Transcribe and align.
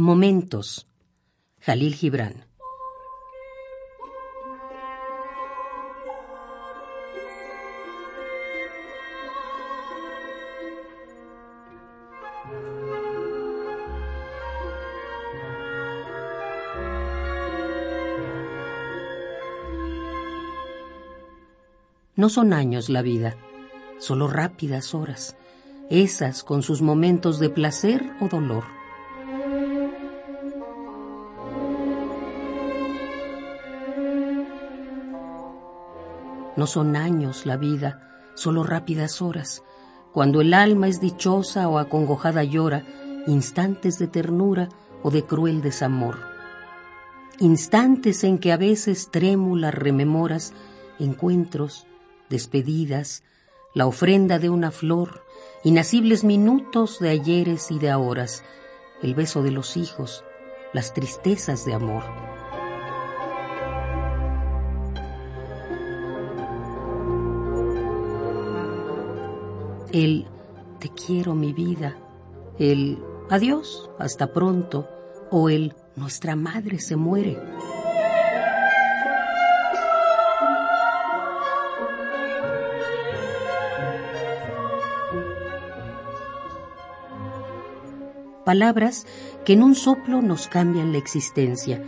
Momentos. 0.00 0.86
Jalil 1.60 1.94
Gibran. 1.94 2.46
No 22.16 22.30
son 22.30 22.54
años 22.54 22.88
la 22.88 23.02
vida, 23.02 23.36
solo 23.98 24.28
rápidas 24.28 24.94
horas, 24.94 25.36
esas 25.90 26.42
con 26.42 26.62
sus 26.62 26.80
momentos 26.80 27.38
de 27.38 27.50
placer 27.50 28.10
o 28.22 28.28
dolor. 28.28 28.80
No 36.56 36.66
son 36.66 36.96
años 36.96 37.46
la 37.46 37.56
vida, 37.56 38.32
solo 38.34 38.62
rápidas 38.62 39.22
horas, 39.22 39.62
cuando 40.12 40.40
el 40.40 40.54
alma 40.54 40.88
es 40.88 41.00
dichosa 41.00 41.68
o 41.68 41.78
acongojada 41.78 42.44
llora, 42.44 42.84
instantes 43.26 43.98
de 43.98 44.08
ternura 44.08 44.68
o 45.02 45.10
de 45.10 45.24
cruel 45.24 45.62
desamor. 45.62 46.18
Instantes 47.38 48.24
en 48.24 48.38
que 48.38 48.52
a 48.52 48.56
veces 48.56 49.10
trémulas 49.10 49.74
rememoras 49.74 50.52
encuentros, 50.98 51.86
despedidas, 52.28 53.22
la 53.74 53.86
ofrenda 53.86 54.38
de 54.38 54.50
una 54.50 54.70
flor, 54.70 55.24
inacibles 55.64 56.24
minutos 56.24 56.98
de 56.98 57.10
ayeres 57.10 57.70
y 57.70 57.78
de 57.78 57.90
ahoras, 57.90 58.42
el 59.02 59.14
beso 59.14 59.42
de 59.42 59.50
los 59.50 59.76
hijos, 59.76 60.24
las 60.72 60.92
tristezas 60.92 61.64
de 61.64 61.74
amor. 61.74 62.29
El 69.92 70.26
te 70.78 70.88
quiero 70.88 71.34
mi 71.34 71.52
vida, 71.52 71.96
el 72.58 72.98
adiós, 73.28 73.90
hasta 73.98 74.32
pronto, 74.32 74.88
o 75.30 75.48
el 75.48 75.74
nuestra 75.96 76.36
madre 76.36 76.78
se 76.78 76.96
muere. 76.96 77.38
palabras 88.50 89.06
que 89.44 89.52
en 89.52 89.62
un 89.62 89.76
soplo 89.76 90.22
nos 90.22 90.48
cambian 90.48 90.90
la 90.90 90.98
existencia. 90.98 91.84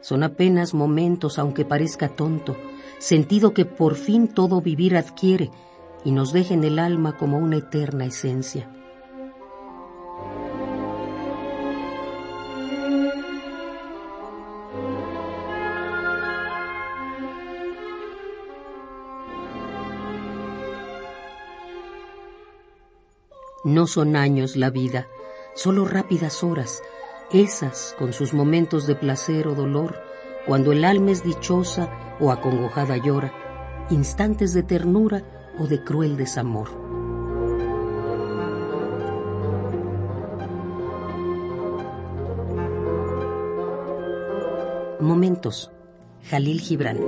Son 0.00 0.22
apenas 0.22 0.72
momentos, 0.72 1.38
aunque 1.38 1.66
parezca 1.66 2.08
tonto, 2.08 2.56
sentido 2.98 3.52
que 3.52 3.66
por 3.66 3.96
fin 3.96 4.26
todo 4.26 4.62
vivir 4.62 4.96
adquiere 4.96 5.50
y 6.06 6.12
nos 6.12 6.32
deja 6.32 6.54
en 6.54 6.62
el 6.62 6.78
alma 6.78 7.16
como 7.16 7.36
una 7.36 7.56
eterna 7.56 8.04
esencia. 8.04 8.70
No 23.64 23.88
son 23.88 24.14
años 24.14 24.54
la 24.54 24.70
vida, 24.70 25.08
solo 25.56 25.84
rápidas 25.84 26.44
horas, 26.44 26.84
esas 27.32 27.96
con 27.98 28.12
sus 28.12 28.32
momentos 28.32 28.86
de 28.86 28.94
placer 28.94 29.48
o 29.48 29.56
dolor, 29.56 29.98
cuando 30.46 30.70
el 30.70 30.84
alma 30.84 31.10
es 31.10 31.24
dichosa 31.24 31.90
o 32.20 32.30
acongojada 32.30 32.96
llora, 32.96 33.32
instantes 33.90 34.54
de 34.54 34.62
ternura 34.62 35.35
o 35.58 35.66
de 35.66 35.82
cruel 35.82 36.16
desamor. 36.16 36.68
Momentos. 45.00 45.70
Jalil 46.28 46.60
Gibran. 46.60 46.98